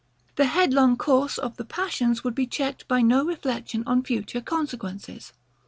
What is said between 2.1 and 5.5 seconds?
would be checked by no reflection on future consequences.